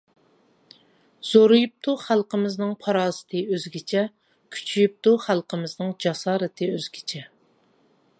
[1.31, 4.03] زورىيىپتۇ خەلقىمىزنىڭ پاراسىتى ئۆزگىچە،
[4.57, 7.23] كۈچىيىپتۇ خەلقىمىزنىڭ جاسارىتى ئۆزگىچە.